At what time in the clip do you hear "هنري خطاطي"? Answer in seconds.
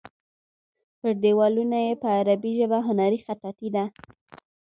2.87-3.69